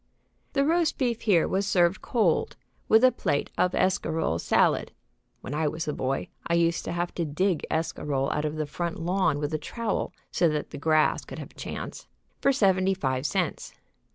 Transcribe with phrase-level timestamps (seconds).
[0.53, 2.57] The roast beef here was served cold,
[2.89, 4.93] with a plate of escarole salad
[5.41, 8.65] (when I was a boy I used to have to dig escarole out of the
[8.65, 12.07] front lawn with a trowel so that the grass could have a chance)
[12.41, 13.75] for seventy five cents.